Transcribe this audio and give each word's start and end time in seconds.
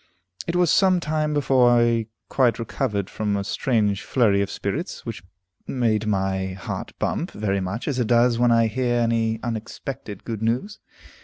It 0.47 0.55
was 0.55 0.71
some 0.71 0.99
time 0.99 1.31
before 1.31 1.69
I 1.69 2.07
quite 2.27 2.57
recovered 2.57 3.07
from 3.07 3.37
a 3.37 3.43
strange 3.43 4.01
flurry 4.01 4.41
of 4.41 4.49
spirits, 4.49 5.05
which 5.05 5.21
made 5.67 6.07
my 6.07 6.53
heart 6.53 6.97
bump 6.97 7.29
very 7.29 7.59
much 7.61 7.87
as 7.87 7.99
it 7.99 8.07
does 8.07 8.39
when 8.39 8.51
I 8.51 8.65
hear 8.65 8.95
any 8.99 9.39
unexpected 9.43 10.23
good 10.23 10.41
news. 10.41 10.79